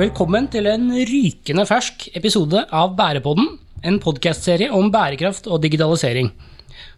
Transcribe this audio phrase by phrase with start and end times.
[0.00, 3.50] Velkommen til en rykende fersk episode av Bærepodden,
[3.84, 6.30] en podkastserie om bærekraft og digitalisering.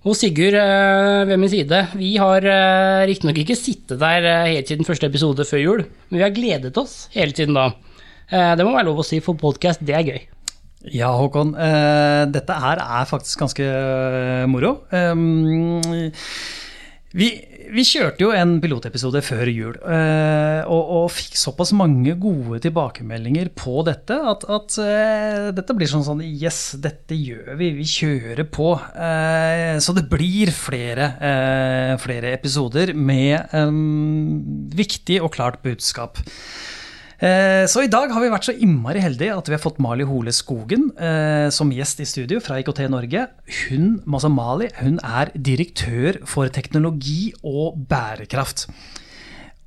[0.06, 4.70] Og Sigurd eh, ved min side, vi har eh, riktignok ikke sittet der eh, helt
[4.70, 5.82] siden første episode før jul,
[6.12, 7.72] men vi har gledet oss hele tiden da.
[8.30, 10.22] Det må være lov å si, for podkast, det er gøy.
[10.94, 11.56] Ja, Håkon.
[12.32, 13.66] dette her er faktisk ganske
[14.48, 14.76] moro.
[14.94, 15.82] Um,
[17.18, 17.28] vi,
[17.72, 23.48] vi kjørte jo en pilotepisode før jul, eh, og, og fikk såpass mange gode tilbakemeldinger
[23.56, 27.70] på dette at, at eh, dette blir sånn sånn Yes, dette gjør vi.
[27.78, 28.74] Vi kjører på.
[28.92, 31.08] Eh, så det blir flere,
[32.02, 36.20] flere episoder med um, viktig og klart budskap.
[37.22, 40.02] Eh, Så i dag har vi vært så innmari heldige at vi har fått Mali
[40.08, 43.28] Hole Skogen eh, som gjest i studio fra IKT Norge.
[43.68, 48.66] Hun, altså Mali, hun er direktør for teknologi og bærekraft.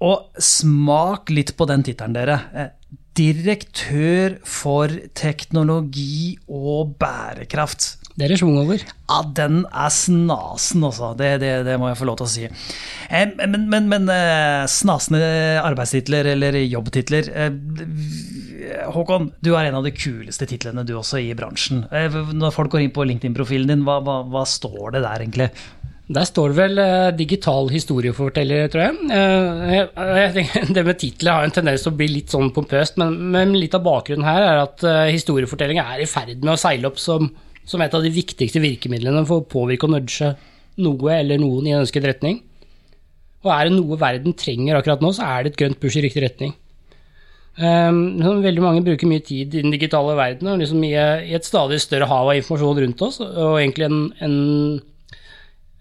[0.03, 2.42] Og smak litt på den tittelen, dere.
[2.53, 2.73] Eh,
[3.16, 7.94] Direktør for teknologi og bærekraft.
[8.16, 8.80] Det er schwung over.
[8.80, 11.09] Ja, den er snasen, altså.
[11.19, 12.45] Det, det, det må jeg få lov til å si.
[13.09, 15.19] Eh, Men, men, men eh, snasende
[15.59, 17.58] arbeidstitler eller jobbtitler eh,
[18.95, 21.83] Håkon, du er en av de kuleste titlene du også i bransjen.
[21.91, 25.49] Når folk går inn på LinkedIn-profilen din, hva, hva, hva står det der egentlig?
[26.16, 29.09] Der står det vel eh, digital historieforteller, tror jeg.
[29.11, 32.99] Eh, jeg, tenker, det med titler har en tendens til å bli litt sånn pompøst,
[33.02, 36.59] men, men litt av bakgrunnen her er at eh, historiefortelling er i ferd med å
[36.61, 37.31] seile opp som,
[37.66, 40.33] som et av de viktigste virkemidlene for å påvirke og nudge
[40.81, 42.41] noe eller noen i en ønsket retning.
[43.45, 46.05] Og er det noe verden trenger akkurat nå, så er det et grønt push i
[46.05, 46.55] riktig retning.
[47.55, 51.48] Um, veldig mange bruker mye tid i den digitale verden, og liksom i, i et
[51.48, 54.36] stadig større hav av informasjon rundt oss, og egentlig en, en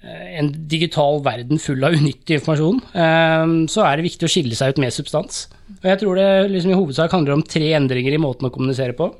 [0.04, 4.74] en digital verden full av unyttig informasjon, um, så er det viktig å skille seg
[4.74, 5.46] ut med substans.
[5.80, 8.96] Og jeg tror det liksom i hovedsak handler om tre endringer i måten å kommunisere
[8.98, 9.10] på.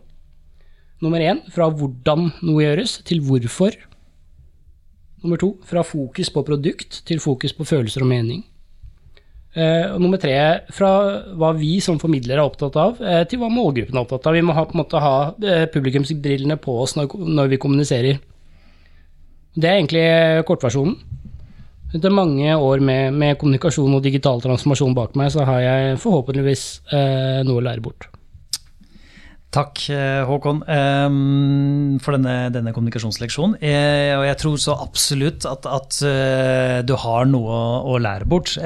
[1.02, 3.74] Nummer én, fra hvordan noe gjøres, til hvorfor.
[5.24, 8.44] Nummer to, fra fokus på produkt til fokus på følelser og mening.
[9.54, 10.34] Eh, Og nummer tre,
[10.74, 10.90] fra
[11.38, 14.34] hva vi som formidlere er opptatt av, eh, til hva målgruppen er opptatt av.
[14.34, 18.18] Vi må ha, på en måte ha eh, publikumsbrillene på oss når, når vi kommuniserer.
[19.54, 20.96] Det er egentlig kortversjonen.
[21.94, 26.64] Etter mange år med, med kommunikasjon og digital transformasjon bak meg, så har jeg forhåpentligvis
[26.90, 28.08] eh, noe å lære bort.
[29.54, 33.54] Takk, eh, Håkon, ehm, for denne, denne kommunikasjonsleksjonen.
[33.62, 38.56] Eh, Og jeg tror så absolutt at, at eh, du har noe å, lære bort.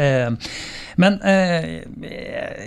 [0.98, 1.84] Men eh,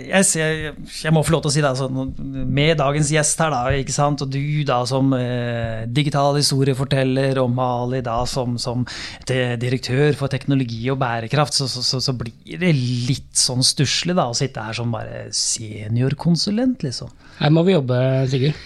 [0.08, 3.52] jeg, jeg, jeg må få lov til å si det, altså, med dagens gjest her,
[3.52, 4.24] da, ikke sant?
[4.24, 8.86] og du da som eh, digital historieforteller, og Mali da som, som
[9.28, 14.32] direktør for teknologi og bærekraft, så, så, så, så blir det litt sånn stusslig å
[14.36, 17.12] sitte her som bare seniorkonsulent, liksom.
[17.42, 17.98] Her må vi jobbe,
[18.32, 18.56] Sigurd.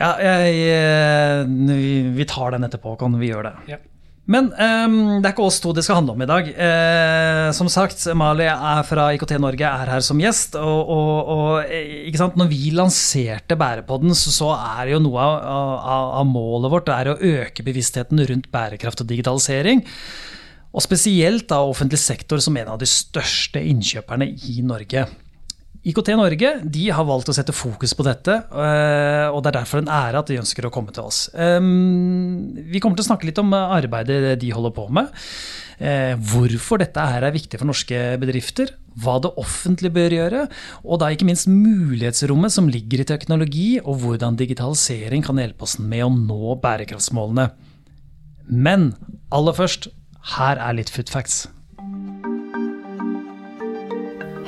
[0.00, 3.74] Ja, jeg, eh, vi, vi tar den etterpå, kan vi gjøre det.
[3.74, 3.80] Ja.
[4.30, 6.50] Men um, det er ikke oss to det skal handle om i dag.
[6.54, 10.58] Uh, som sagt, Mali er fra IKT Norge, er her som gjest.
[10.60, 12.36] Og, og, og eh, ikke sant?
[12.38, 17.16] når vi lanserte Bærepodden, så, så er jo noe av, av, av målet vårt å
[17.16, 19.82] øke bevisstheten rundt bærekraft og digitalisering.
[20.70, 25.08] Og spesielt da offentlig sektor som en av de største innkjøperne i Norge.
[25.80, 29.80] IKT Norge de har valgt å sette fokus på dette, øh, og det er derfor
[29.80, 31.22] en ære at de ønsker å komme til oss.
[31.32, 35.08] Vi kommer til å snakke litt om arbeidet de holder på med.
[35.80, 38.74] eh, Hvorfor dette her er viktig for norske bedrifter.
[39.00, 40.42] Hva det offentlige bør gjøre.
[40.84, 45.78] Og da ikke minst mulighetsrommet som ligger i teknologi, og hvordan digitalisering kan hjelpe oss
[45.78, 47.48] med å nå bærekraftsmålene.
[48.50, 48.90] Men
[49.32, 49.88] aller først,
[50.36, 51.46] her er litt food facts.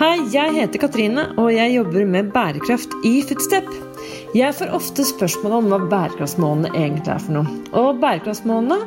[0.03, 3.69] Hei, jeg heter Katrine, og jeg jobber med bærekraft i Footstep.
[4.35, 7.53] Jeg får ofte spørsmål om hva bærekraftsmålene egentlig er for noe.
[7.79, 8.81] Og bærekraftsmålene,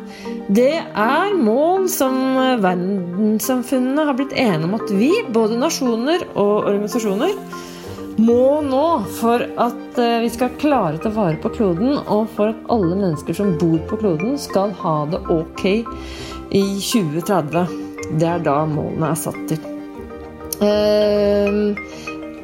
[0.57, 2.17] det er mål som
[2.65, 5.07] verdenssamfunnene har blitt enige om at vi,
[5.37, 7.31] både nasjoner og organisasjoner,
[8.19, 8.83] må nå
[9.15, 12.91] for at eh, vi skal klare å ta vare på kloden, og for at alle
[12.91, 17.71] mennesker som bor på kloden, skal ha det ok i 2030.
[18.19, 19.74] Det er da målene er satt til.
[20.61, 21.75] Eh,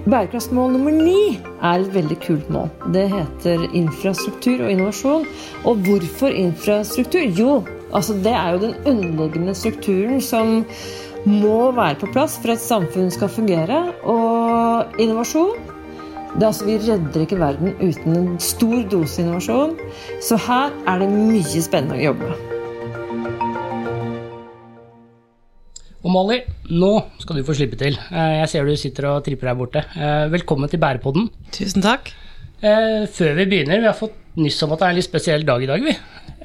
[0.01, 2.69] Bærekraftsmål nummer ni er et veldig kult mål.
[2.93, 5.25] Det heter infrastruktur og innovasjon.
[5.65, 7.21] Og hvorfor infrastruktur?
[7.37, 7.63] Jo,
[7.93, 10.65] altså det er jo den underliggende strukturen som
[11.25, 13.83] må være på plass for at samfunnet skal fungere.
[14.03, 15.53] Og innovasjon
[16.39, 19.77] det altså, Vi redder ikke verden uten en stor dose innovasjon.
[20.21, 22.60] Så her er det mye spennende å jobbe med.
[26.01, 26.39] Og Molly,
[26.73, 26.89] nå
[27.21, 27.97] skal du få slippe til.
[28.09, 29.83] Eh, Jeg ser du sitter og tripper her borte.
[29.93, 31.27] Eh, Velkommen til Bærepodden.
[31.53, 32.09] Tusen takk.
[32.61, 35.45] Eh, Før vi begynner, vi har fått nyss om at det er en litt spesiell
[35.45, 35.93] dag i dag, vi.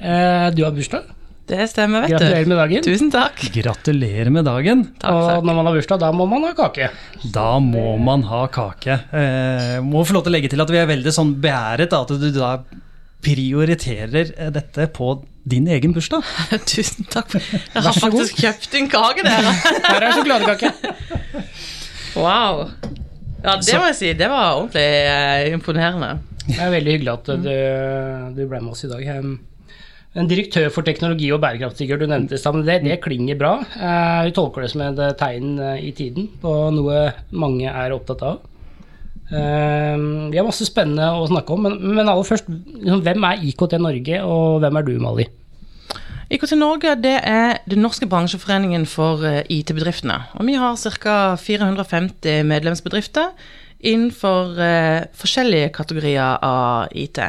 [0.00, 1.04] Eh, Du har bursdag.
[1.46, 2.48] Det stemmer, vet Gratulerer du.
[2.50, 2.82] med dagen.
[2.82, 3.36] Tusen takk.
[3.54, 4.80] Gratulerer med dagen.
[4.98, 6.90] Takk, Og når man har bursdag, da må man ha kake.
[7.32, 8.98] Da må man ha kake.
[9.14, 12.02] Eh, må få lov til å legge til at vi er veldig sånn beæret da,
[12.02, 12.58] at du da
[13.22, 16.26] prioriterer dette på din egen bursdag.
[16.70, 17.36] Tusen takk.
[17.38, 19.52] Jeg har faktisk kjøpt en kake, dere.
[19.88, 20.72] Her er sjokoladekake.
[22.16, 22.64] Wow.
[23.44, 24.14] Ja, det må jeg si.
[24.18, 26.16] Det var ordentlig eh, imponerende.
[26.46, 27.52] Det er veldig hyggelig at du,
[28.36, 29.04] du ble med oss i dag.
[30.16, 33.54] En direktør for teknologi og bærekraft, Sigurd, du nevnte det, det klinger bra.
[33.76, 38.24] Eh, Vi tolker det som et tegn eh, i tiden på noe mange er opptatt
[38.24, 38.38] av.
[39.30, 39.96] Eh,
[40.30, 43.78] Vi har masse spennende å snakke om, men, men aller først, liksom, hvem er IKT
[43.82, 45.26] Norge, og hvem er du, Mali?
[46.30, 50.18] IKT Norge det er den norske bransjeforeningen for eh, IT-bedriftene.
[50.38, 51.18] Og vi har ca.
[51.38, 53.30] 450 medlemsbedrifter
[53.86, 57.20] innenfor eh, forskjellige kategorier av IT.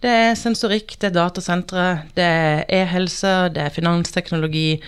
[0.00, 4.80] Det er sensorikk, det er datasentre, det er e-helse, det er finansteknologi,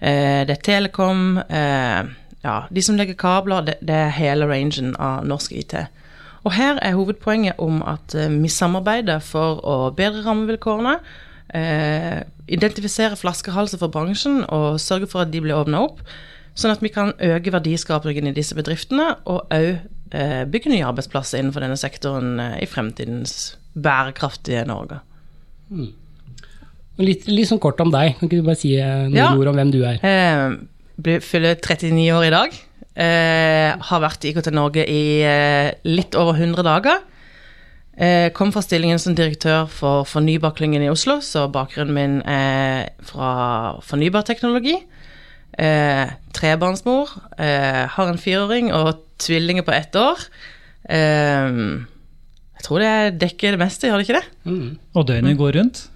[0.00, 1.38] eh, det er telekom.
[1.48, 2.10] Eh,
[2.44, 5.78] ja, de som legger kabler, det, det er hele rangen av norsk IT.
[6.48, 10.94] Og her er hovedpoenget om at eh, vi samarbeider for å bedre rammevilkårene,
[11.54, 16.00] eh, identifisere flaskehalser for bransjen og sørge for at de blir åpna opp,
[16.58, 19.68] sånn at vi kan øke verdiskapingen i disse bedriftene, og òg
[20.16, 23.34] eh, bygge nye arbeidsplasser innenfor denne sektoren eh, i fremtidens
[23.78, 25.02] bærekraftige Norge.
[25.68, 25.90] Mm.
[27.04, 28.16] Litt, litt sånn kort om deg.
[28.18, 29.28] Kan ikke du bare si eh, noen Ja.
[29.36, 30.00] ord om hvem du er?
[30.02, 30.56] Eh,
[30.98, 32.56] blir- fyller 39 år i dag.
[32.98, 37.02] Eh, har vært i IKT Norge i eh, litt over 100 dager.
[37.98, 43.76] Eh, kom fra stillingen som direktør for Fornybarklyngen i Oslo, så bakgrunnen min er fra
[43.86, 44.80] fornybarteknologi.
[45.58, 47.14] Eh, trebarnsmor.
[47.38, 50.26] Eh, har en fireåring og tvillinger på ett år.
[50.90, 51.58] Eh,
[52.58, 54.26] jeg tror det dekker det meste, gjør det ikke det?
[54.50, 54.78] Mm.
[54.94, 55.86] Og døgnet går rundt.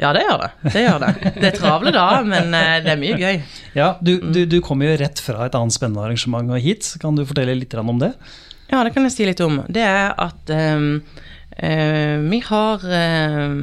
[0.00, 0.50] Ja, det gjør det.
[0.72, 1.10] Det gjør det.
[1.36, 3.42] Det er travle da, men eh, det er mye gøy.
[3.76, 6.94] Ja, du, du, du kommer jo rett fra et annet spennende arrangement og hit.
[7.02, 8.14] Kan du fortelle litt om det?
[8.72, 9.60] Ja, det kan jeg si litt om.
[9.68, 11.02] Det er at ehm,
[11.60, 13.58] eh, vi har ehm,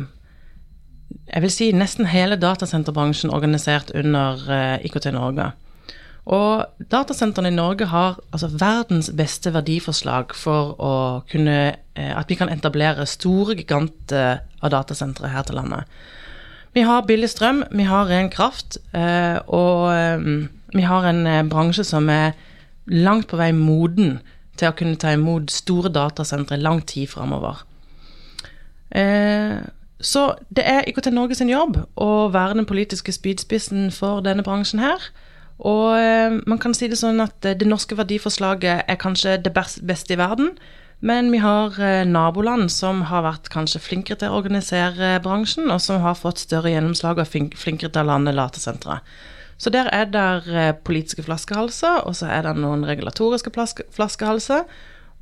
[1.29, 5.49] Jeg vil si nesten hele datasenterbransjen organisert under eh, IKT Norge.
[6.29, 10.93] Og datasentrene i Norge har altså verdens beste verdiforslag for å
[11.31, 11.57] kunne
[11.97, 15.89] At vi kan etablere store giganter av datasentre her til landet.
[16.73, 21.45] Vi har billig strøm, vi har ren kraft, eh, og ehm, vi har en eh,
[21.49, 22.37] bransje som er
[22.85, 24.19] langt på vei moden
[24.59, 27.63] til å kunne ta imot store datasentre lang tid framover.
[28.91, 29.57] Eh,
[29.99, 34.81] så det er IKT Norge sin jobb å være den politiske spydspissen for denne bransjen
[34.83, 35.09] her.
[35.59, 39.51] Og eh, man kan si det sånn at eh, det norske verdiforslaget er kanskje det
[39.55, 40.53] beste i verden.
[40.99, 45.79] Men vi har eh, naboland som har vært kanskje flinkere til å organisere bransjen, og
[45.83, 48.99] som har fått større gjennomslag og er flinkere til å lande latesentre.
[49.59, 53.51] Så der er det eh, politiske flaskehalser, og så er det noen regulatoriske
[53.95, 54.67] flaskehalser.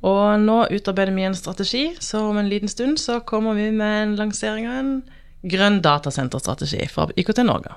[0.06, 4.02] Og nå utarbeider vi en strategi, så om en liten stund så kommer vi med
[4.02, 4.92] en lansering av en
[5.42, 7.74] grønn datasenterstrategi for IKT Norge.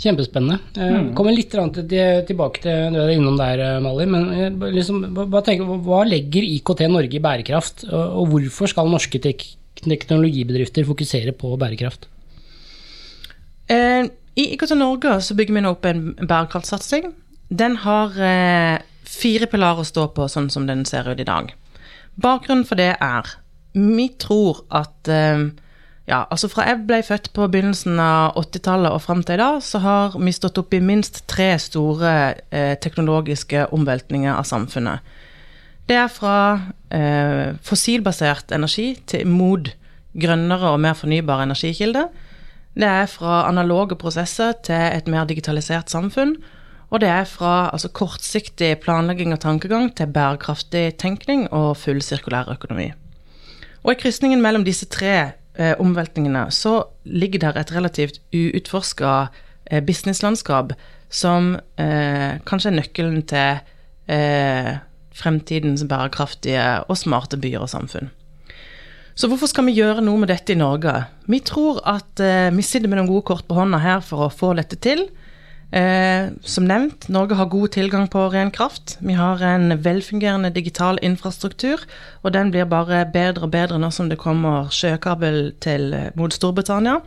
[0.00, 0.56] Kjempespennende.
[0.80, 1.10] Mm.
[1.16, 4.06] Kommer litt tilbake til det du er innom der, eh, Mali.
[4.08, 7.84] Men eh, bare liksom, hva, hva tenker, hva- legger IKT Norge i bærekraft?
[7.92, 12.08] Og, hvorfor skal norske teknologibedrifter fokusere på bærekraft?
[13.68, 14.08] Eh,
[14.40, 17.12] I IKT Norge så bygger vi nå opp en bærekraftsatsing.
[17.50, 21.52] Den har eh, fire pilarer å stå på, sånn som den ser ut i dag.
[22.20, 23.36] Bakgrunnen for det er
[23.74, 25.50] Vi tror at eh,
[26.08, 29.60] Ja, altså fra jeg ble født på begynnelsen av 80-tallet og fram til i dag,
[29.62, 32.14] så har vi stått opp i minst tre store
[32.50, 35.04] eh, teknologiske omveltninger av samfunnet.
[35.90, 36.38] Det er fra
[36.94, 39.70] eh, fossilbasert energi til mot
[40.20, 42.08] grønnere og mer fornybare energikilder.
[42.74, 46.36] Det er fra analoge prosesser til et mer digitalisert samfunn.
[46.90, 52.50] Og det er fra altså, kortsiktig planlegging og tankegang til bærekraftig tenkning og full sirkulær
[52.50, 52.90] økonomi.
[53.84, 59.30] Og i krysningen mellom disse tre eh, omveltningene så ligger der et relativt uutforska
[59.70, 60.74] eh, businesslandskap
[61.10, 63.60] som eh, kanskje er nøkkelen til
[64.10, 64.78] eh,
[65.20, 68.10] fremtidens bærekraftige og smarte byer og samfunn.
[69.18, 70.94] Så hvorfor skal vi gjøre noe med dette i Norge?
[71.28, 74.32] Vi tror at eh, vi sitter med noen gode kort på hånda her for å
[74.32, 75.08] få dette til.
[75.70, 78.96] Eh, som nevnt, Norge har god tilgang på ren kraft.
[78.98, 81.84] Vi har en velfungerende digital infrastruktur,
[82.22, 86.34] og den blir bare bedre og bedre nå som det kommer sjøkabel til, eh, mot
[86.34, 87.00] Storbritannia.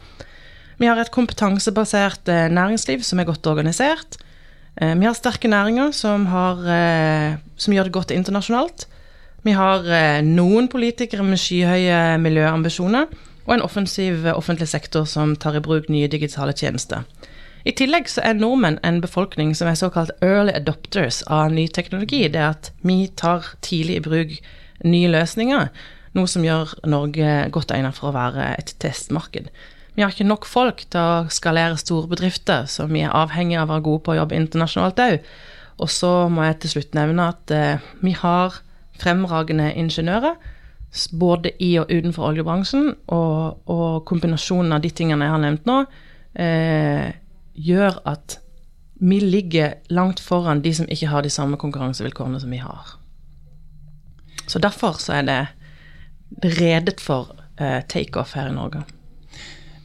[0.79, 4.17] Vi har et kompetansebasert eh, næringsliv som er godt organisert.
[4.81, 8.87] Eh, vi har sterke næringer som, har, eh, som gjør det godt internasjonalt.
[9.43, 13.05] Vi har eh, noen politikere med skyhøye miljøambisjoner,
[13.45, 17.03] og en offensiv offentlig sektor som tar i bruk nye digitale tjenester.
[17.63, 22.25] I tillegg så er nordmenn en befolkning som er såkalt early adopters av ny teknologi.
[22.27, 24.33] Det er at vi tar tidlig i bruk
[24.83, 25.69] nye løsninger,
[26.17, 29.47] noe som gjør Norge godt egnet for å være et testmarked.
[29.95, 33.69] Vi har ikke nok folk til å skalere store bedrifter, så vi er avhengig av
[33.69, 35.33] å være gode på å jobbe internasjonalt òg.
[35.83, 38.59] Og så må jeg til slutt nevne at eh, vi har
[38.99, 40.35] fremragende ingeniører,
[41.17, 45.77] både i og utenfor oljebransjen, og, og kombinasjonen av de tingene jeg har nevnt nå,
[46.41, 47.13] eh,
[47.53, 48.39] gjør at
[49.03, 52.95] vi ligger langt foran de som ikke har de samme konkurransevilkårene som vi har.
[54.47, 55.39] Så derfor så er det
[56.59, 58.83] redet for eh, takeoff her i Norge.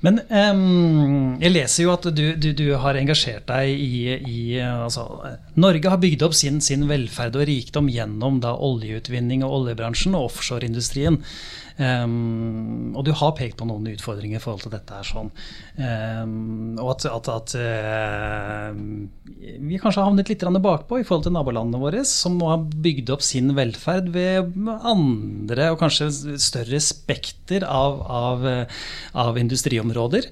[0.00, 5.08] Men um, jeg leser jo at du, du, du har engasjert deg i, i altså,
[5.58, 10.30] Norge har bygd opp sin, sin, velferd og rikdom gjennom da, oljeutvinning og oljebransjen og
[10.30, 11.18] offshoreindustrien.
[11.78, 14.96] Um, og du har pekt på noen utfordringer i forhold til dette.
[14.98, 15.30] her sånn.
[15.78, 18.80] Um, og at, at, at uh,
[19.38, 23.14] vi kanskje har havnet litt bakpå i forhold til nabolandene våre, som nå har bygd
[23.14, 26.10] opp sin velferd ved andre og kanskje
[26.42, 28.48] større spekter av, av,
[29.14, 30.26] av industriområder.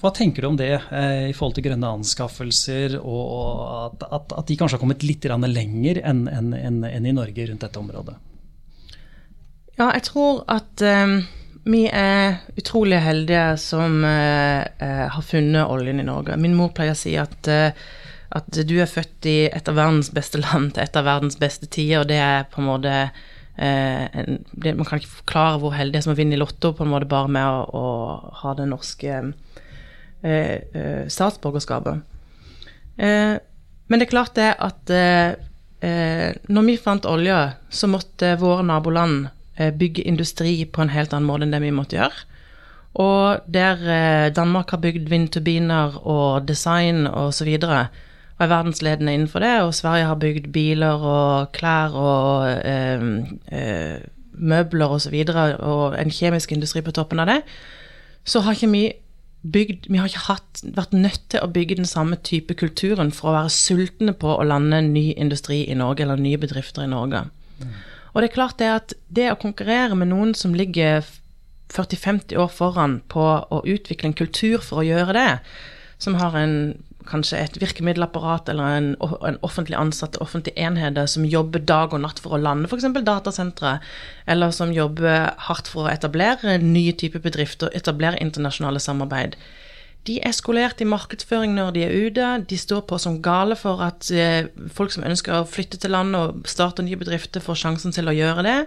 [0.00, 4.46] Hva tenker du om det uh, i forhold til grønne anskaffelser, og, at, at, at,
[4.48, 8.16] de kanskje har kommet litt lenger enn en, en, en i Norge rundt dette området?
[9.76, 11.20] Ja, jeg tror at um,
[11.68, 14.64] vi er utrolig heldige som uh,
[15.12, 16.36] har funnet oljen i Norge.
[16.40, 17.72] Min mor pleier å si at, uh,
[18.36, 21.68] at du er født i et av verdens beste land til et av verdens beste
[21.68, 22.96] tider, og det er på en måte
[23.60, 26.72] en, det, Man kan ikke forklare hvor heldig det er som å vinne i Lotto
[26.72, 27.84] på en måte bare med å, å
[28.40, 29.20] ha det norske
[30.20, 32.00] statsborgerskapet.
[32.96, 34.92] men det er klart det at
[36.48, 37.38] når vi fant olje,
[37.72, 41.72] så måtte våre naboland Eh, bygge industri på en helt annen måte enn det vi
[41.74, 42.22] måtte gjøre.
[43.02, 47.98] Og der eh, Danmark har bygd vindturbiner og design osv., og,
[48.40, 53.02] og er verdensledende innenfor det, og Sverige har bygd biler og klær og eh,
[53.52, 53.98] eh,
[54.32, 57.42] møbler osv., og, så og en kjemisk industri på toppen av det,
[58.24, 58.84] så har ikke vi
[59.40, 63.30] bygd Vi har ikke hatt, vært nødt til å bygge den samme type kulturen for
[63.30, 67.22] å være sultne på å lande ny industri i Norge, eller nye bedrifter i Norge.
[68.12, 71.04] Og det er klart det at det å konkurrere med noen som ligger
[71.72, 75.30] 40-50 år foran på å utvikle en kultur for å gjøre det,
[76.00, 76.56] som har en,
[77.10, 78.90] kanskje et virkemiddelapparat eller en,
[79.26, 82.88] en offentlig ansatt offentlig enheter som jobber dag og natt for å lande f.eks.
[83.06, 83.78] datasentre,
[84.30, 89.36] eller som jobber hardt for å etablere nye typer bedrifter, etablere internasjonale samarbeid
[90.08, 92.28] de er skolert i markedsføring når de er ute.
[92.48, 96.20] De står på som gale for at eh, folk som ønsker å flytte til landet
[96.20, 98.58] og starte nye bedrifter, får sjansen til å gjøre det.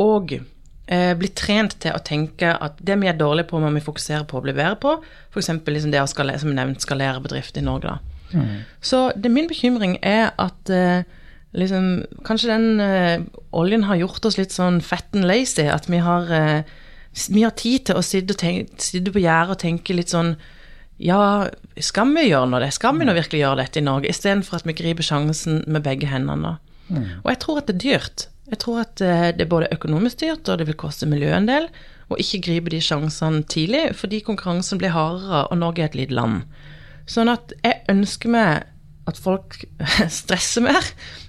[0.00, 0.38] Og
[0.86, 4.38] bli trent til å tenke at det vi er dårlige på, må vi fokusere på
[4.38, 4.92] å bli bedre på.
[5.32, 5.48] F.eks.
[5.66, 7.96] Liksom det å skalere, som nevnt, skalere bedrift i Norge.
[8.30, 8.62] Mm.
[8.80, 11.02] Så det, min bekymring er at eh,
[11.58, 15.66] liksom, kanskje den eh, oljen har gjort oss litt sånn fat and lazy.
[15.70, 16.76] At vi har eh,
[17.32, 20.36] vi har tid til å sitte, tenke, sitte på gjerdet og tenke litt sånn
[21.00, 21.48] Ja,
[21.80, 22.70] skal vi gjøre noe det?
[22.76, 24.12] Skal vi nå virkelig gjøre dette i Norge?
[24.12, 26.56] Istedenfor at vi griper sjansen med begge hendene.
[26.88, 27.20] Mm.
[27.22, 28.26] Og jeg tror at det er dyrt.
[28.46, 31.50] Jeg tror at eh, det er både økonomisk dyrt, og det vil koste miljøet en
[31.50, 31.68] del.
[32.06, 36.14] å ikke gripe de sjansene tidlig, fordi konkurransen blir hardere, og Norge er et lite
[36.14, 36.44] land.
[37.10, 38.68] Sånn at jeg ønsker meg
[39.10, 39.58] at folk
[40.20, 40.86] stresser mer,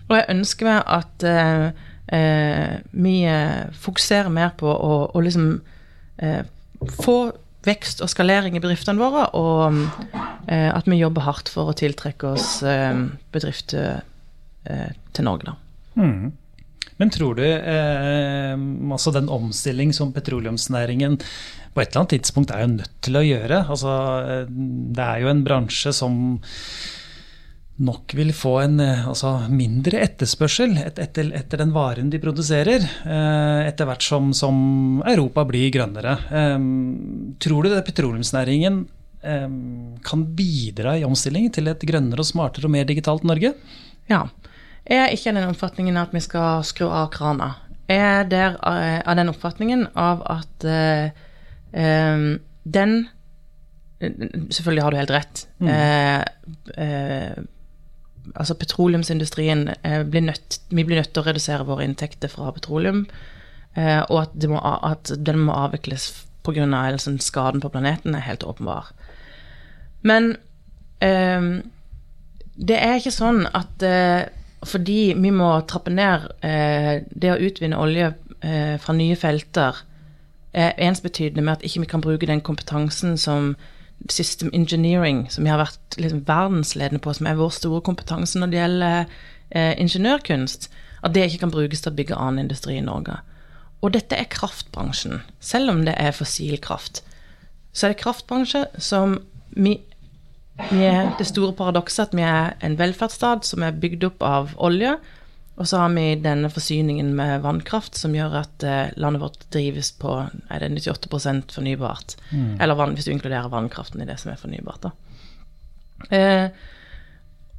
[0.07, 1.65] og jeg ønsker meg at eh,
[2.13, 5.49] eh, vi eh, fokuserer mer på å, å liksom
[6.21, 6.41] eh,
[7.01, 7.17] få
[7.67, 9.81] vekst og skalering i bedriftene våre, og
[10.47, 12.59] eh, at vi jobber hardt for å tiltrekke oss
[13.33, 14.03] bedrifter
[14.67, 15.55] til Norge, da.
[15.97, 16.35] Mm.
[16.97, 18.57] Men tror du eh,
[18.91, 21.19] altså den omstilling som petroleumsnæringen
[21.77, 23.57] på et eller annet tidspunkt er jo nødt til å gjøre?
[23.69, 24.47] Altså, eh,
[24.97, 26.15] det er jo en bransje som
[27.85, 33.67] nok vil få en eh, altså, mindre etterspørsel etter, etter, den varen de produserer, eh,
[33.67, 34.57] etter hvert som, som
[35.05, 36.17] Europa blir grønnere.
[37.45, 38.85] Tror du det petroleumsnæringen
[40.07, 43.49] kan bidra i omstillingen til et grønnere, og smartere og mer digitalt Norge?
[44.07, 44.21] Ja.
[44.87, 47.53] Jeg er ikke av den oppfatningen at vi skal skru av krana.
[47.87, 51.11] Jeg er der av den oppfatningen av at uh,
[52.67, 52.97] den
[53.97, 55.39] Selvfølgelig har du helt rett.
[55.57, 55.69] Mm.
[55.73, 56.23] Eh,
[56.85, 57.37] eh,
[58.35, 63.07] altså petroleumsindustrien eh, blir nødt, Vi blir nødt til å redusere våre inntekter fra petroleum,
[63.73, 66.11] eh, og at, må, at, den må avvikles
[66.45, 66.67] pga.
[67.01, 68.93] Sånn, skaden på planeten, er helt åpenbar.
[70.05, 70.35] Men
[71.01, 71.49] eh,
[72.55, 74.29] det er ikke sånn at eh,
[74.65, 78.11] fordi vi må trappe ned eh, det å utvinne olje
[78.41, 79.83] eh, fra nye felter,
[80.57, 83.51] er ensbetydende med at ikke vi kan bruke den kompetansen som
[84.09, 88.51] system engineering, som vi har vært liksom, verdensledende på, som er vår store kompetanse når
[88.51, 88.99] det gjelder
[89.49, 90.69] eh, ingeniørkunst,
[91.03, 93.19] at det ikke kan brukes til å bygge annen industri i Norge.
[93.85, 95.21] Og dette er kraftbransjen.
[95.43, 97.03] Selv om det er fossil kraft,
[97.73, 99.19] så er det kraftbransje som
[99.53, 99.77] vi,
[100.57, 104.95] er Det store paradokset at vi er en velferdsstat som er bygd opp av olje,
[105.57, 109.89] og så har vi denne forsyningen med vannkraft som gjør at eh, landet vårt drives
[109.97, 112.13] på er det 98 fornybart.
[112.29, 112.59] Mm.
[112.61, 114.85] Eller vann, hvis du inkluderer vannkraften i det som er fornybart.
[114.85, 114.91] da.
[116.13, 116.49] Eh,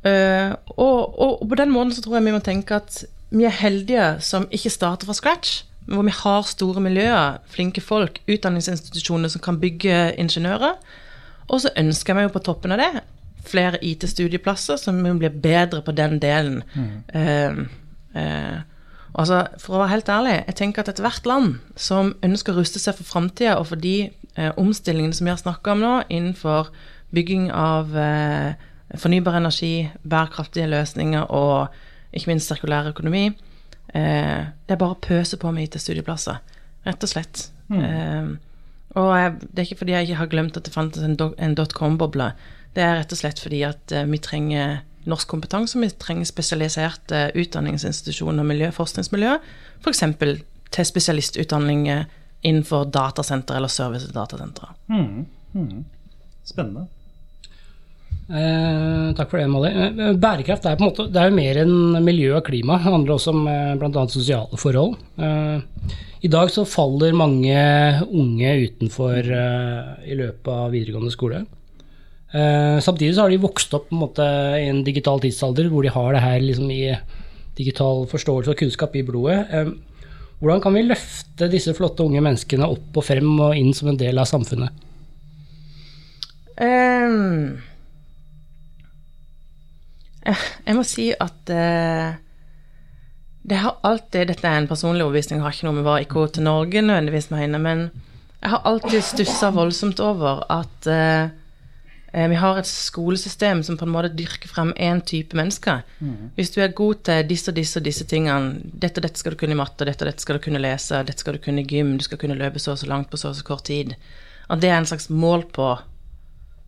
[0.07, 3.03] eh, og, og, og, på den måten så tror jeg vi må tenke at
[3.35, 8.21] vi er heldige som ikke starter fra scratch hvor vi har store miljøer, flinke folk,
[8.29, 10.77] utdanningsinstitusjoner som kan bygge ingeniører.
[11.49, 12.93] Og så ønsker vi jo på toppen av det
[13.49, 16.63] flere IT-studieplasser, som blir bedre på den delen.
[16.75, 16.91] Mm.
[17.15, 17.59] Uh,
[18.17, 18.59] uh,
[19.15, 22.83] altså, For å være helt ærlig, jeg tenker at ethvert land som ønsker å ruste
[22.83, 26.73] seg for framtida, og for de uh, omstillingene som vi har snakka om nå, innenfor
[27.15, 27.95] bygging av
[29.01, 31.73] fornybar energi, bærekraftige løsninger og
[32.13, 33.31] ikke minst sirkulær økonomi,
[33.89, 36.37] det er bare å pøse på med IT-studieplasser,
[36.85, 37.47] rett og slett.
[37.73, 38.37] Mm.
[38.99, 41.57] Eh, og det er ikke fordi jeg ikke har glemt at det fantes en, en
[41.59, 42.33] dotcom-boble.
[42.75, 47.29] Det er rett og slett fordi at uh, vi trenger norsk kompetanse, vi trenger spesialiserte
[47.39, 49.39] utdanningsinstitusjoner og miljø, forskningsmiljø,
[49.81, 50.05] f.eks.
[50.21, 51.87] For til spesialistutdanning
[52.45, 54.69] innenfor datasentre eller service-datasentre.
[54.93, 55.25] Mm.
[55.55, 55.85] Mm.
[56.45, 56.85] Spennende.
[58.29, 59.71] Eh, takk for det, Molly.
[59.73, 62.77] Eh, bærekraft er måte, er jo mer enn miljø og klima.
[62.77, 64.03] Det handler også om eh, bl.a.
[64.13, 64.99] sosiale forhold.
[65.17, 65.95] Eh,
[66.29, 67.57] I dag så faller mange
[68.13, 71.41] unge utenfor eh, i løpet av videregående skole.
[72.29, 74.27] Eh, samtidig så har de vokst opp en måte,
[74.61, 76.93] i en digital tidsalder hvor de har det her liksom, i
[77.57, 79.41] digital forståelse og kunnskap i blodet.
[80.39, 83.99] hvordan kan vi løfte disse flotte unge menneskene opp og frem og inn som en
[83.99, 84.85] del av samfunnet?
[86.61, 87.57] Um
[90.35, 92.17] jeg må si at uh,
[93.49, 96.47] det har alltid Dette er en personlig overbevisning, har ikke noe med hva IK til
[96.49, 97.89] Norge nødvendigvis mener, men
[98.39, 101.31] jeg har alltid stussa voldsomt over at uh,
[102.13, 105.83] vi har et skolesystem som på en måte dyrker frem én type mennesker.
[106.01, 106.31] Mm.
[106.39, 109.35] Hvis du er god til disse og disse og disse tingene, dette og dette skal
[109.35, 111.63] du kunne i matte, dette og dette skal du kunne lese, dette skal du kunne
[111.63, 113.67] i gym, du skal kunne løpe så og så langt på så og så kort
[113.69, 113.95] tid
[114.49, 115.69] At det er en slags mål på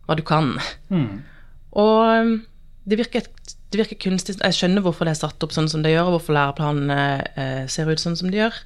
[0.05, 0.53] hva du kan.
[0.89, 1.23] Mm.
[1.71, 2.37] Og
[2.83, 3.25] det virker,
[3.71, 4.37] det virker, kunstig.
[4.41, 7.01] Jeg skjønner hvorfor det er satt opp sånn som det gjør, og hvorfor læreplanene
[7.37, 8.57] eh, ser ut sånn som de gjør.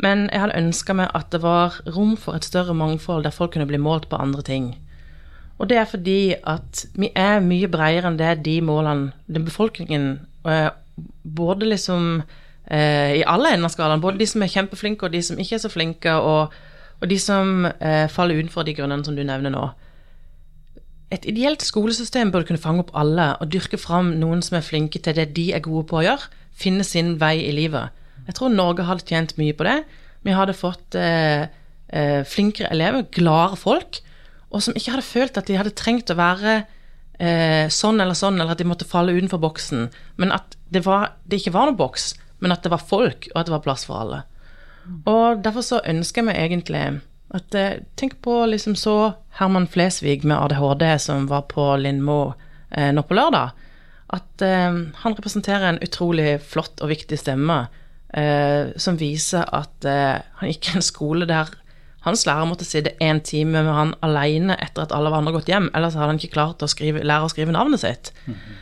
[0.00, 3.52] Men jeg hadde ønska meg at det var rom for et større mangfold der folk
[3.52, 4.70] kunne bli målt på andre ting.
[5.60, 10.12] Og det er fordi at vi er mye bredere enn det de målene den befolkningen
[10.48, 10.70] eh,
[11.24, 12.22] Både liksom
[12.68, 14.02] eh, i alle ender av skalaen.
[14.04, 16.52] Både de som er kjempeflinke, og de som ikke er så flinke, og,
[17.00, 17.64] og de som
[18.12, 19.62] faller utenfor de grunnene som du nevner nå.
[21.10, 25.00] Et ideelt skolesystem burde kunne fange opp alle og dyrke fram noen som er flinke
[25.02, 27.90] til det de er gode på å gjøre, finne sin vei i livet.
[28.28, 29.80] Jeg tror Norge hadde tjent mye på det.
[30.22, 31.48] Vi hadde fått eh,
[31.90, 33.98] eh, flinkere elever, gladere folk,
[34.50, 36.60] og som ikke hadde følt at de hadde trengt å være
[37.18, 39.88] eh, sånn eller sånn, eller at de måtte falle utenfor boksen.
[40.20, 43.40] Men at det, var, det ikke var noen boks, men at det var folk, og
[43.40, 44.22] at det var plass for alle.
[45.10, 50.38] Og Derfor så ønsker meg egentlig at, eh, tenk på liksom så Herman Flesvig med
[50.38, 52.34] ADHD som var på Lindmo
[52.70, 53.52] eh, nå på lørdag.
[54.10, 57.62] At eh, han representerer en utrolig flott og viktig stemme
[58.14, 61.52] eh, som viser at eh, han gikk i en skole der
[62.06, 65.50] hans lærer måtte sitte én time med han alene etter at alle var andre gått
[65.52, 68.12] hjem, ellers hadde han ikke klart å skrive, lære å skrive navnet sitt.
[68.24, 68.60] Mm -hmm.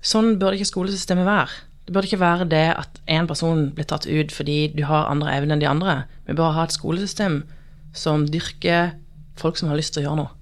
[0.00, 1.48] Sånn burde ikke skolesystemet være.
[1.86, 5.32] Det burde ikke være det at én person blir tatt ut fordi du har andre
[5.36, 6.02] evner enn de andre.
[6.26, 7.44] Vi bør ha et skolesystem
[7.96, 8.96] som dyrker
[9.38, 10.34] folk som har lyst til å gjøre noe.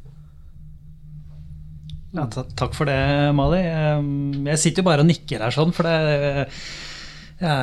[2.16, 2.96] Ja, takk for det,
[3.37, 3.61] Mali.
[3.61, 6.46] Ehm, jeg sitter jo bare og nikker her sånn, for det,
[7.42, 7.56] ja,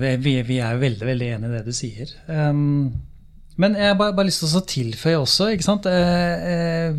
[0.00, 2.14] vi, vi, er jo veldig veldig enig i det du sier.
[2.32, 2.88] Ehm,
[3.58, 5.48] men jeg har bare, bare, lyst til å tilføye også.
[5.54, 5.86] ikke sant?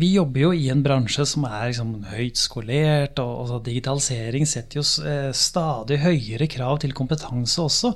[0.00, 4.80] vi jobber jo i en bransje som er liksom høyt skolert, og, og digitalisering setter
[4.80, 7.88] jo eh, stadig høyere krav til kompetanse også.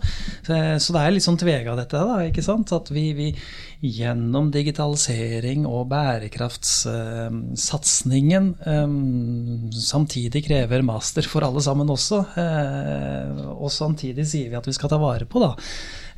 [0.48, 2.24] Så, det er litt sånn tvega dette, da.
[2.28, 2.72] ikke sant?
[2.74, 3.28] At vi, vi
[3.84, 8.54] gjennom digitalisering og bærekraftssatsingen
[9.76, 12.24] samtidig krever master for alle sammen også.
[13.58, 15.50] Og samtidig sier vi at vi skal ta vare på da,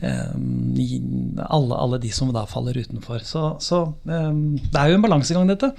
[0.03, 3.23] alle, alle, de som da faller utenfor.
[3.25, 5.73] Så, så um, det er jo en balansegang, dette.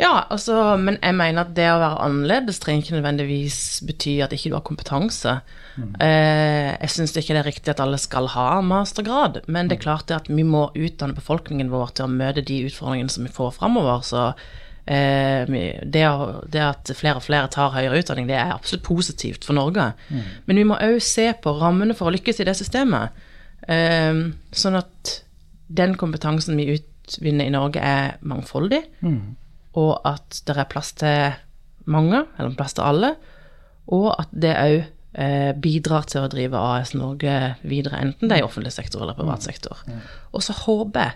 [0.00, 4.32] Ja, altså, men jeg mener at det å være annerledes trenger ikke nødvendigvis bety at
[4.34, 5.34] ikke du har kompetanse.
[6.00, 9.84] Eh, jeg syns ikke det er riktig at alle skal ha mastergrad, men det er
[9.84, 13.32] klart det at vi må utdanne befolkningen vår til å møte de utfordringene som vi
[13.36, 14.02] får framover.
[14.06, 14.32] Så
[14.86, 16.04] det,
[16.52, 19.92] det at flere og flere tar høyere utdanning, det er absolutt positivt for Norge.
[20.46, 23.14] Men vi må òg se på rammene for å lykkes i det systemet.
[23.70, 25.12] Eh, sånn at
[25.72, 28.82] den kompetansen vi utvinner i Norge, er mangfoldig
[29.74, 31.32] og at det er plass til
[31.86, 33.14] mange, eller plass til alle,
[33.86, 34.76] og at det òg
[35.14, 39.16] eh, bidrar til å drive AS Norge videre, enten det er i offentlig sektor eller
[39.18, 39.80] privat sektor.
[40.32, 41.12] Og så håper jeg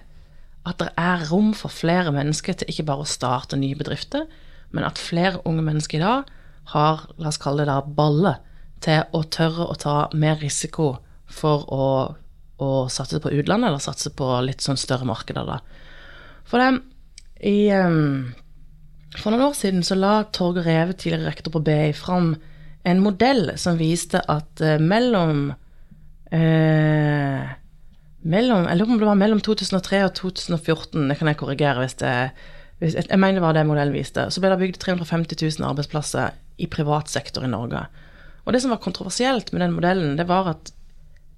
[0.67, 4.27] at det er rom for flere mennesker til ikke bare å starte nye bedrifter,
[4.75, 6.33] men at flere unge mennesker i dag
[6.73, 8.37] har, la oss kalle det da, balle
[8.83, 10.97] til å tørre å ta mer risiko
[11.31, 11.87] for å,
[12.63, 15.61] å satse på utlandet, eller satse på litt sånn større markeder, da.
[16.47, 16.83] For det,
[17.47, 18.35] i um,
[19.17, 22.35] for noen år siden så la Torgeir Reve, tidligere rektor på BI, fram
[22.87, 25.49] en modell som viste at eh, mellom
[26.31, 27.55] eh,
[28.27, 31.83] mellom, Jeg lurer på om det var mellom 2003 og 2014, det kan jeg korrigere
[31.85, 32.15] hvis det
[32.79, 34.27] hvis, Jeg mener det var det modellen viste.
[34.31, 37.87] Så ble det bygd 350 000 arbeidsplasser i privat sektor i Norge.
[38.45, 40.73] Og det som var kontroversielt med den modellen, det var at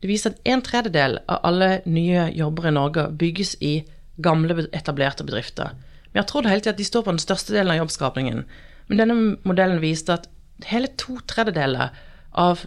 [0.02, 3.84] det viser at en tredjedel av alle nye jobber i Norge bygges i
[4.22, 5.74] gamle, etablerte bedrifter.
[6.12, 8.44] Vi har trodd hele tiden at de står på den største delen av jobbskapningen,
[8.88, 10.28] men denne modellen viste at
[10.66, 11.94] hele to tredjedeler
[12.32, 12.64] av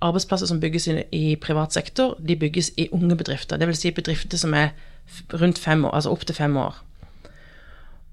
[0.00, 3.56] arbeidsplasser som bygges i, i privat sektor, de bygges i unge bedrifter.
[3.56, 3.78] Dvs.
[3.78, 4.68] Si bedrifter som er
[5.34, 6.82] rundt fem år, altså opptil fem år.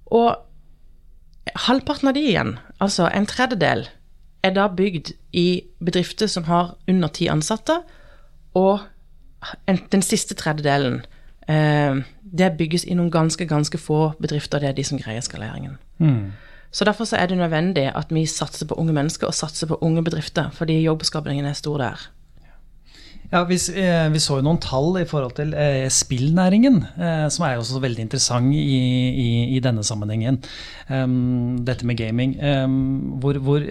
[0.06, 0.38] Og
[1.68, 3.88] halvparten av de igjen, altså en tredjedel,
[4.44, 7.80] er da bygd i bedrifter som har under ti ansatte,
[8.54, 8.80] og
[9.68, 11.02] en, den siste tredjedelen,
[11.48, 15.78] eh, det bygges i noen ganske, ganske få bedrifter, det er de som greier skaleringen.
[16.74, 19.78] Så derfor så er det nødvendig at vi satser på unge mennesker og satser på
[19.86, 22.08] unge bedrifter, fordi jobbskapingen er stor der.
[23.34, 27.46] Ja, vi, eh, vi så jo noen tall i forhold til eh, spillnæringen, eh, som
[27.48, 28.66] er jo også veldig interessant i,
[29.24, 30.38] i, i denne sammenhengen.
[30.90, 32.36] Um, dette med gaming.
[32.38, 33.66] Um, hvor, hvor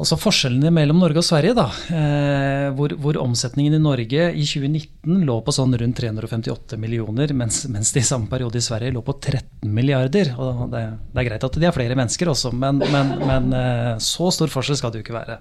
[0.00, 5.26] Altså Forskjellene mellom Norge og Sverige, da, eh, hvor, hvor omsetningen i Norge i 2019
[5.28, 9.02] lå på sånn rundt 358 millioner, mens, mens det i samme periode i Sverige lå
[9.04, 10.32] på 13 milliarder.
[10.40, 13.92] og Det, det er greit at de er flere mennesker også, men, men, men eh,
[14.00, 15.38] så stor forskjell skal det jo ikke være.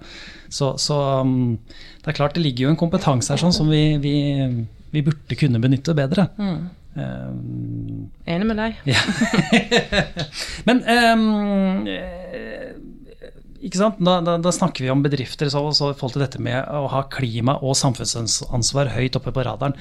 [0.51, 1.55] Så, så um,
[2.03, 4.15] det er klart det ligger jo en kompetanse her sånn som vi, vi,
[4.91, 6.27] vi burde kunne benytte bedre.
[6.91, 8.83] Um, Enig med deg.
[8.83, 8.99] ja.
[10.67, 11.87] Men sant?
[13.61, 16.87] Da, da, da snakker vi om bedrifter så, så i forhold til dette med å
[16.89, 19.75] ha klima- og samfunnsansvar høyt oppe på radaren.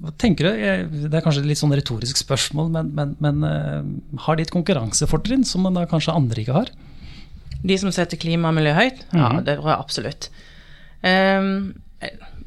[0.00, 0.52] Hva tenker du,
[1.10, 3.90] Det er kanskje et litt sånn retorisk spørsmål, men, men, men eh,
[4.24, 6.72] har de et konkurransefortrinn som da kanskje andre ikke har?
[7.60, 9.04] De som setter klima og miljø høyt?
[9.12, 10.30] Ja, det tror jeg absolutt.
[11.04, 11.50] Um,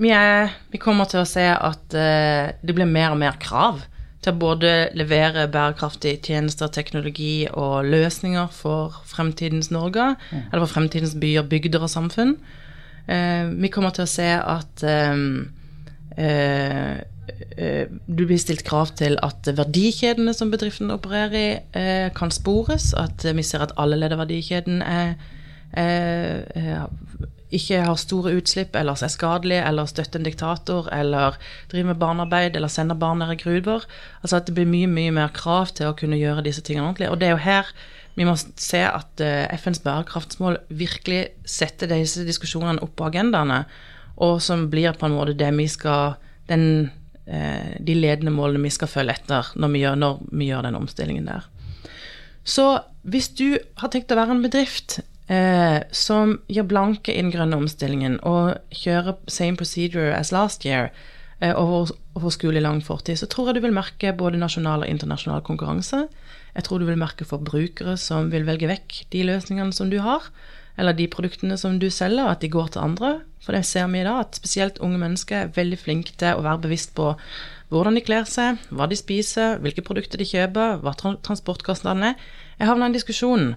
[0.01, 3.83] vi, er, vi kommer til å se at uh, det blir mer og mer krav
[4.23, 11.15] til å både levere bærekraftige tjenester, teknologi og løsninger for fremtidens Norge, eller for fremtidens
[11.19, 12.37] byer, bygder og samfunn.
[13.07, 15.49] Eh, vi kommer til å se at ehm,
[16.15, 17.03] eh,
[17.57, 21.47] eh, du blir stilt krav til at verdikjedene som bedriften opererer i,
[21.79, 22.93] eh, kan spores.
[22.93, 25.15] At eh, vi ser at alle ledd av verdikjeden er,
[25.73, 26.87] er, er,
[27.53, 31.37] ikke har store utslipp, eller er skadelige, eller støtter en diktator, eller
[31.71, 33.85] driver med barnearbeid, eller sender barn ned i gruver.
[34.21, 37.11] Altså at det blir mye, mye mer krav til å kunne gjøre disse tingene ordentlig.
[37.13, 37.73] Og det er jo her
[38.13, 43.63] vi må se at eh, FNs bærekraftsmål virkelig setter disse diskusjonene opp på agendaene,
[44.21, 46.91] og som blir på en måte det vi skal den,
[47.25, 50.77] eh, De ledende målene vi skal følge etter når vi gjør, når vi gjør den
[50.77, 51.49] omstillingen der.
[52.43, 57.31] Så hvis du har tenkt å være en bedrift eh, som gir blanke i den
[57.33, 60.89] grønne omstillingen og kjører same procedure as last year
[61.39, 65.41] eh, over, i lang fortid, så tror jeg du vil merke både nasjonal og internasjonal
[65.41, 66.07] konkurranse.
[66.55, 70.29] Jeg tror du vil merke forbrukere som vil velge vekk de løsningene som du har,
[70.77, 73.21] eller de produktene som du selger, at de går til andre.
[73.43, 76.45] For det ser vi i dag, at spesielt unge mennesker er veldig flinke til å
[76.45, 77.13] være bevisst på
[77.73, 82.27] hvordan de kler seg, hva de spiser, hvilke produkter de kjøper, hva tra- transportkostnadene er.
[82.59, 83.47] Jeg havna i en diskusjon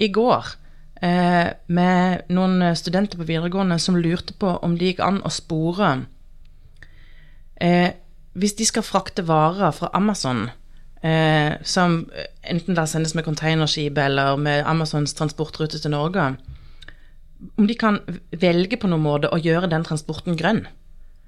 [0.00, 0.54] i går
[1.02, 5.90] eh, med noen studenter på videregående som lurte på om det gikk an å spore
[7.60, 7.90] eh,
[8.38, 10.50] Hvis de skal frakte varer fra Amazon,
[11.02, 12.04] eh, som
[12.42, 16.36] enten da sendes med containerskip eller med Amazons transportrute til Norge,
[17.58, 17.98] om de kan
[18.30, 20.66] velge på noen måte å gjøre den transporten grønn.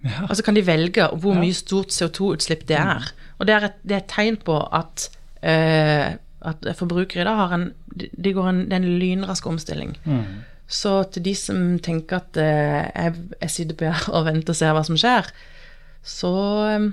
[0.04, 0.26] Ja.
[0.28, 3.10] Altså kan de velge hvor mye stort CO2-utslipp det er.
[3.38, 5.08] Og det er et, det er et tegn på at,
[5.42, 9.96] eh, at forbrukere i dag har en De går en, det er en lynrask omstilling.
[10.70, 14.58] Så til de som tenker at eh, jeg, jeg sitter på her og venter og
[14.58, 15.28] ser hva som skjer,
[16.06, 16.32] så,
[16.70, 16.90] eh,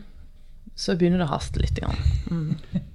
[0.75, 1.81] så begynner det å haste litt.
[2.31, 2.55] Mm.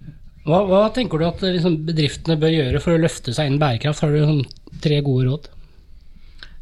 [0.43, 4.03] Hva, hva tenker du at liksom, bedriftene bør gjøre for å løfte seg innen bærekraft?
[4.03, 4.41] Har du sånn,
[4.83, 5.45] tre gode råd?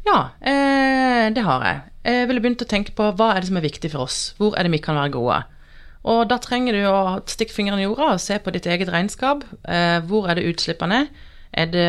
[0.05, 1.79] Ja, eh, det har jeg.
[2.05, 4.19] Jeg ville begynt å tenke på hva er det som er viktig for oss.
[4.37, 5.39] Hvor er det vi kan være gode?
[6.07, 9.43] Og da trenger du å stikke fingeren i jorda og se på ditt eget regnskap.
[9.69, 11.05] Eh, hvor er det utslippene?
[11.51, 11.87] Er det,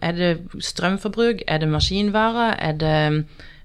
[0.00, 1.42] er det strømforbruk?
[1.46, 2.52] Er det maskinvare?
[2.56, 2.98] Er det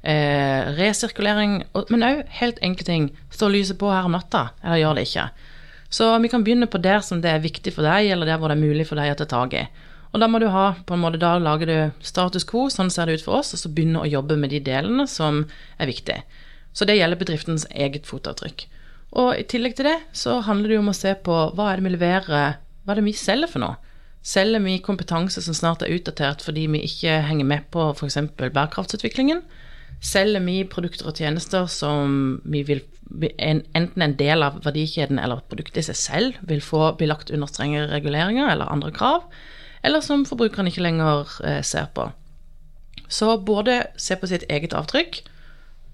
[0.04, 1.62] eh, resirkulering?
[1.94, 3.12] Men òg helt enkle ting.
[3.32, 5.28] Står lyset på her om natta, eller gjør det ikke?
[5.90, 8.52] Så vi kan begynne på der som det er viktig for deg, eller der hvor
[8.52, 9.68] det er mulig for deg å ta tak i.
[10.12, 13.08] Og da må du ha, på en måte, da lager du status quo, sånn ser
[13.08, 15.46] det ut for oss, og så begynne å jobbe med de delene som
[15.78, 16.24] er viktige.
[16.74, 18.68] Så det gjelder bedriftens eget fotavtrykk.
[19.16, 21.80] Og i tillegg til det så handler det jo om å se på hva er
[21.80, 23.78] det vi leverer, hva er det vi selger for noe?
[24.28, 28.20] Selger vi kompetanse som snart er utdatert fordi vi ikke henger med på f.eks.
[28.36, 29.46] bærekraftsutviklingen?
[30.04, 32.84] Selger vi produkter og tjenester som vi vil
[33.40, 37.32] en, enten en del av verdikjeden eller produktet i seg selv vil få bli lagt
[37.32, 39.24] under strengere reguleringer eller andre krav,
[39.88, 42.10] eller som forbrukeren ikke lenger eh, ser på.
[43.08, 45.22] Så både se på sitt eget avtrykk,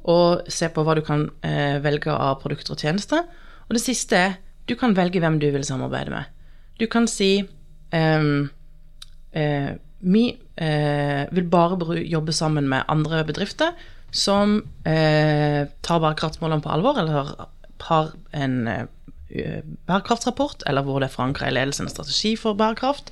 [0.03, 3.23] og se på hva du kan eh, velge av produkter og tjenester.
[3.67, 4.35] Og det siste er
[4.67, 6.29] du kan velge hvem du vil samarbeide med.
[6.79, 7.43] Du kan si
[7.93, 8.49] um,
[9.31, 10.23] eh, Vi
[10.59, 13.71] eh, vil bare jobbe sammen med andre bedrifter
[14.13, 17.31] som eh, tar bærekraftsmålene på alvor, eller
[17.87, 23.09] har en eh, bærekraftsrapport, eller hvor det er forankra i ledelsen en strategi for bærekraft.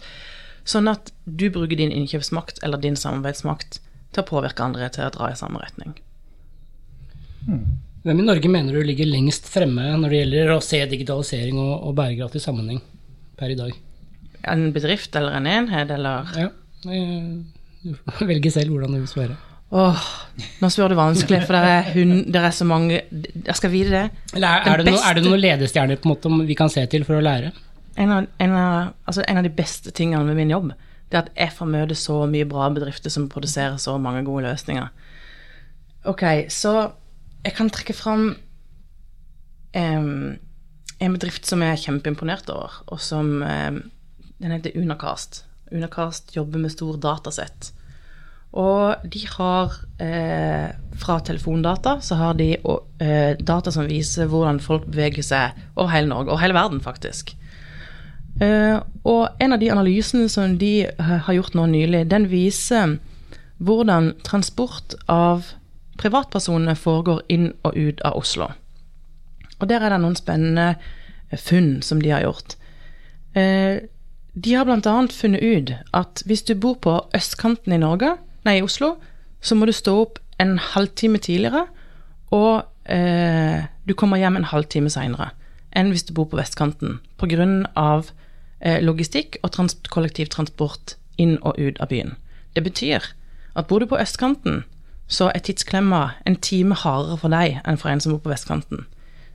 [0.67, 3.79] Sånn at du bruker din innkjøpsmakt eller din samarbeidsmakt
[4.11, 5.95] til å påvirke andre til å dra i samme retning.
[7.45, 11.91] Hvem i Norge mener du ligger lengst fremme når det gjelder å se digitalisering og,
[11.91, 12.81] og i sammenheng
[13.37, 13.75] per i dag?
[14.49, 16.49] En bedrift eller en enhet eller Ja,
[16.89, 17.41] eh,
[17.85, 19.37] du får velge selv hvordan du vil svare.
[19.71, 20.07] Åh,
[20.59, 23.93] nå spør du vanskelig, for det er, hun, det er så mange Jeg skal vite
[23.93, 24.23] det.
[24.35, 26.83] Eller er, er, det noe, er det noen ledestjerner på en måte vi kan se
[26.91, 27.53] til for å lære?
[28.01, 30.73] En av, en, av, altså en av de beste tingene med min jobb,
[31.11, 34.49] det er at jeg får møte så mye bra bedrifter som produserer så mange gode
[34.49, 34.89] løsninger.
[36.11, 36.73] Ok, så
[37.45, 38.25] jeg kan trekke fram
[39.75, 40.37] um,
[41.01, 43.83] en bedrift som jeg er kjempeimponert over, og som um,
[44.41, 45.43] Den heter Unacast.
[45.71, 47.71] Unacast jobber med stor datasett.
[48.57, 54.89] Og de har eh, Fra telefondata så har de eh, data som viser hvordan folk
[54.89, 57.35] beveger seg over hele Norge, over hele verden, faktisk.
[58.41, 62.97] Eh, og en av de analysene som de eh, har gjort nå nylig, den viser
[63.61, 65.53] hvordan transport av
[65.99, 68.51] privatpersoner foregår inn og ut av Oslo.
[69.59, 70.75] Og der er det noen spennende
[71.37, 72.55] funn som de har gjort.
[73.37, 73.83] Eh,
[74.33, 74.95] de har bl.a.
[75.11, 78.15] funnet ut at hvis du bor på østkanten i Norge,
[78.47, 78.95] nei, i Oslo,
[79.41, 81.67] så må du stå opp en halvtime tidligere,
[82.31, 85.31] og eh, du kommer hjem en halvtime seinere
[85.71, 87.45] enn hvis du bor på vestkanten, pga.
[88.61, 92.11] Eh, logistikk og trans kollektivtransport inn og ut av byen.
[92.53, 93.07] Det betyr
[93.57, 94.61] at bor du på østkanten,
[95.11, 98.85] så er tidsklemma en time hardere for deg enn for en som bor på vestkanten.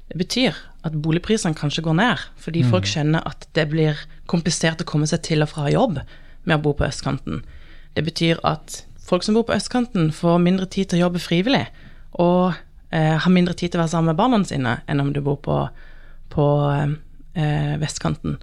[0.09, 3.99] Det betyr at boligprisene kanskje går ned, fordi folk skjønner at det blir
[4.31, 5.99] komplisert å komme seg til og fra jobb
[6.47, 7.43] med å bo på østkanten.
[7.99, 11.67] Det betyr at folk som bor på østkanten, får mindre tid til å jobbe frivillig,
[12.23, 12.55] og
[12.95, 15.41] eh, har mindre tid til å være sammen med barna sine enn om du bor
[15.43, 15.59] på,
[16.33, 18.39] på eh, vestkanten.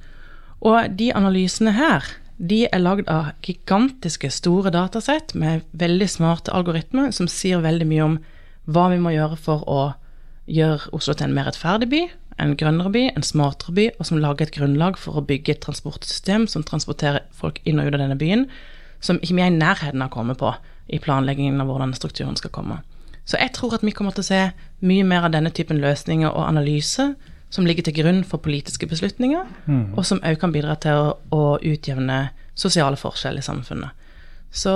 [0.63, 2.05] Og de analysene her,
[2.43, 8.07] de er lagd av gigantiske, store datasett med veldig smarte algoritmer som sier veldig mye
[8.07, 8.17] om
[8.67, 9.81] hva vi må gjøre for å
[10.51, 12.01] gjøre Oslo til en mer rettferdig by,
[12.43, 15.63] en grønnere by, en smartere by, og som lager et grunnlag for å bygge et
[15.63, 18.47] transportsystem som transporterer folk inn og ut av denne byen,
[19.03, 20.51] som ikke vi er i nærheten av å komme på
[20.91, 22.81] i planleggingen av hvordan strukturen skal komme.
[23.23, 24.41] Så jeg tror at vi kommer til å se
[24.83, 27.13] mye mer av denne typen løsninger og analyse
[27.53, 29.45] som ligger til grunn for politiske beslutninger,
[29.93, 34.09] og som også kan bidra til å, å utjevne sosiale forskjeller i samfunnet.
[34.53, 34.73] Så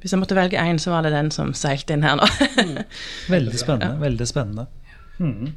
[0.00, 2.26] hvis jeg måtte velge én, så var det den som seilte inn her nå.
[3.34, 3.96] Veldig spennende.
[4.00, 4.68] Veldig spennende.
[5.18, 5.56] Mm.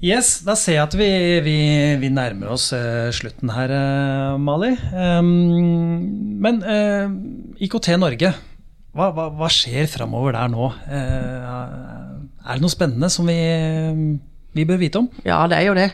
[0.00, 1.10] Yes, da ser jeg at vi,
[1.44, 1.58] vi,
[2.00, 4.70] vi nærmer oss uh, slutten her, uh, Mali.
[4.96, 7.12] Um, men uh,
[7.60, 8.32] IKT Norge,
[8.96, 10.70] hva, hva, hva skjer framover der nå?
[10.90, 11.50] Eh,
[12.40, 13.36] er det noe spennende som vi,
[14.56, 15.10] vi bør vite om?
[15.24, 15.90] Ja, det er jo det.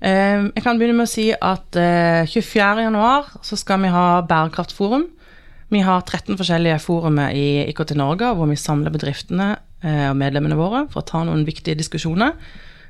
[0.00, 2.86] Eh, Jeg kan begynne med å si at eh, 24.
[2.88, 5.08] januar så skal vi ha bærekraftforum.
[5.70, 9.52] Vi har 13 forskjellige forumer i IKT Norge hvor vi samler bedriftene
[9.84, 12.34] eh, og medlemmene våre for å ta noen viktige diskusjoner.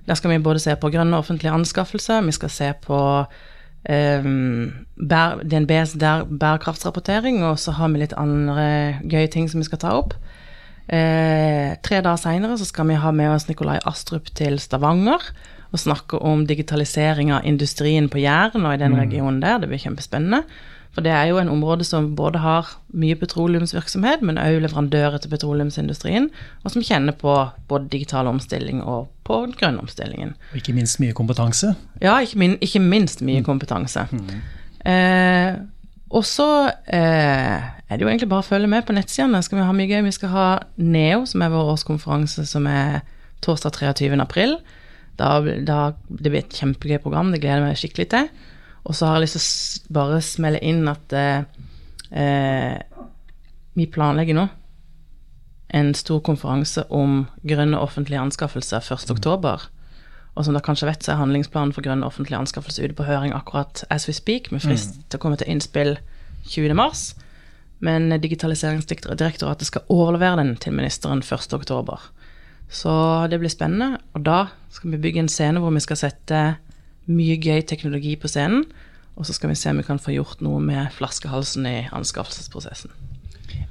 [0.06, 2.98] Der skal vi både se på grønne offentlige anskaffelser, vi skal se på
[3.88, 8.64] um, DNBs bærekraftsrapportering, og så har vi litt andre
[9.04, 10.16] gøye ting som vi skal ta opp.
[10.90, 15.22] Eh, tre dager seinere skal vi ha med oss Nikolai Astrup til Stavanger
[15.70, 19.60] og snakke om digitalisering av industrien på Jæren og i den regionen der.
[19.62, 20.42] Det blir kjempespennende.
[20.90, 25.30] For det er jo en område som både har mye petroleumsvirksomhet, men òg leverandører til
[25.30, 26.26] petroleumsindustrien,
[26.64, 27.34] og som kjenner på
[27.70, 30.34] både digital omstilling og på den grønne omstillingen.
[30.50, 31.76] Og ikke minst mye kompetanse.
[32.02, 34.08] Ja, ikke, min, ikke minst mye kompetanse.
[34.82, 35.60] Eh,
[36.10, 36.48] og så
[36.90, 39.42] eh, er det jo egentlig bare å følge med på nettsidene.
[39.46, 40.02] Skal vi ha mye gøy?
[40.08, 40.46] Vi skal ha
[40.76, 43.00] NEO, som er vår årskonferanse, som er
[43.44, 44.18] torsdag 23.
[44.22, 44.56] april.
[45.20, 48.30] Da, da, det blir et kjempegøy program, det gleder jeg meg skikkelig til.
[48.88, 51.44] Og så har jeg lyst til å bare smelle inn at eh,
[52.10, 52.78] eh,
[53.78, 54.48] vi planlegger nå
[55.78, 59.68] en stor konferanse om grønne offentlige anskaffelser 1.10.
[60.38, 63.34] Og som dere kanskje vet, så er handlingsplanen for grønne offentlige anskaffelser ute på høring
[63.34, 65.02] akkurat as we speak, med frist mm.
[65.08, 65.96] til å komme til innspill
[66.48, 66.86] 20.3.
[67.80, 72.08] Men Digitaliseringsdirektoratet skal overlevere den til ministeren 1.10.
[72.70, 72.92] Så
[73.30, 73.98] det blir spennende.
[74.14, 76.42] Og da skal vi bygge en scene hvor vi skal sette
[77.10, 78.68] mye gøy teknologi på scenen.
[79.18, 82.92] Og så skal vi se om vi kan få gjort noe med flaskehalsen i anskaffelsesprosessen.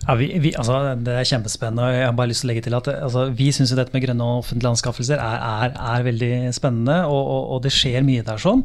[0.07, 1.85] Ja, vi, vi, altså, det er kjempespennende.
[1.85, 4.05] og jeg har bare lyst til å legge til at altså, Vi syns dette med
[4.05, 8.41] grønne offentlige anskaffelser er, er, er veldig spennende, og, og, og, det skjer mye der
[8.41, 8.63] sånn.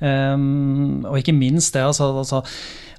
[0.00, 2.42] Um, og ikke minst det, altså, altså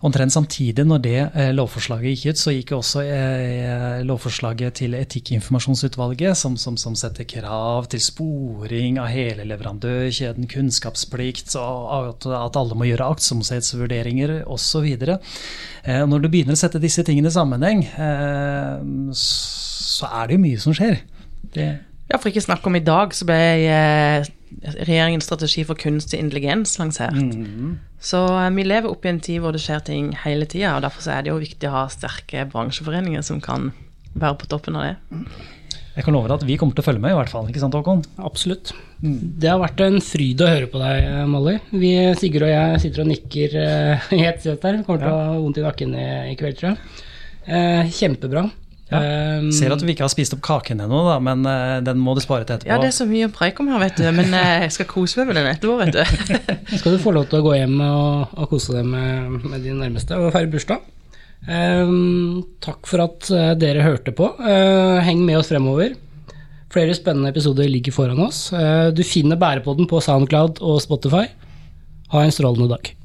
[0.02, 6.34] Omtrent samtidig når det eh, lovforslaget gikk ut, så gikk også eh, lovforslaget til Etikkinformasjonsutvalget,
[6.40, 12.90] som, som, som, setter krav til sporing av hele leverandørkjeden, kunnskapsplikt, at, at alle må
[12.90, 14.90] gjøre aktsomhetsvurderinger osv.
[14.90, 20.46] Eh, når du begynner å sette disse tingene i sammenheng, eh, så er det jo
[20.48, 20.98] mye som skjer.
[21.54, 21.70] Det
[22.12, 23.38] ja, for ikke snakke om i dag, så ble
[23.72, 24.28] eh,
[24.84, 27.16] regjeringens strategi for kunstig intelligens lansert.
[27.16, 27.78] Mm.
[28.04, 30.86] Så eh, vi lever oppe i en tid hvor det skjer ting hele tida, og
[30.86, 33.72] derfor er det jo viktig å ha sterke bransjeforeninger som kan
[34.12, 35.26] være på toppen av det.
[35.92, 37.48] Jeg kan love deg at vi kommer til å følge med, i hvert fall.
[37.52, 38.04] ikke sant, Håkon?
[38.24, 38.72] Absolutt.
[39.04, 39.18] Mm.
[39.44, 41.58] Det har vært en fryd å høre på deg, Molly.
[41.76, 44.80] Vi, Sigurd og jeg sitter og nikker uh, i ett sett her.
[44.88, 47.08] Kommer til å ha vondt i nakken i, i kveld, tror jeg.
[47.52, 48.46] Eh, kjempebra.
[48.92, 49.00] Ja.
[49.40, 52.22] Um, Ser at vi ikke har spist opp kaken ennå, men uh, den må du
[52.24, 52.72] spare til etterpå.
[52.74, 54.04] Ja, det er så mye å preike om her, vet du.
[54.18, 56.42] Men uh, jeg skal kose meg med den etterpå, vet du.
[56.80, 59.80] skal du få lov til å gå hjem og, og kose deg med, med dine
[59.86, 60.84] nærmeste og feire bursdag.
[61.48, 64.30] Um, takk for at uh, dere hørte på.
[65.08, 65.96] heng med oss fremover.
[66.72, 68.46] Flere spennende episoder ligger foran oss.
[68.96, 71.26] du finner Bærepodden på Soundcloud og Spotify.
[72.14, 72.96] Ha en strålende dag.